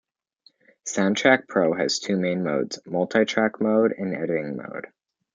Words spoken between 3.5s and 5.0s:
mode and editing mode.